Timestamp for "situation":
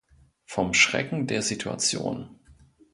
1.43-2.39